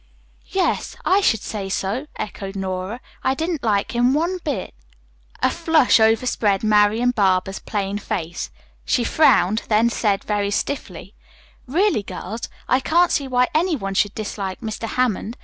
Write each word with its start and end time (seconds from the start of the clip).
"Yes, 0.49 0.95
I 1.05 1.21
should 1.21 1.41
say 1.43 1.69
so," 1.69 2.07
echoed 2.15 2.55
Nora. 2.55 2.99
"I 3.23 3.35
didn't 3.35 3.61
like 3.61 3.91
him 3.93 4.15
one 4.15 4.39
bit." 4.43 4.73
A 5.43 5.51
flush 5.51 5.99
overspread 5.99 6.63
Marian 6.63 7.11
Barber's 7.11 7.59
plain 7.59 7.99
face. 7.99 8.49
She 8.83 9.03
frowned, 9.03 9.61
then 9.69 9.91
said 9.91 10.23
very 10.23 10.49
stiffly: 10.49 11.13
"Really, 11.67 12.01
girls, 12.01 12.49
I 12.67 12.79
can't 12.79 13.11
see 13.11 13.27
why 13.27 13.45
any 13.53 13.75
one 13.75 13.93
should 13.93 14.15
dislike 14.15 14.61
Mr. 14.61 14.87
Hammond. 14.87 15.37